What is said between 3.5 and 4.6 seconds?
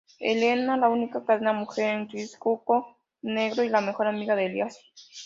y la mejor amiga de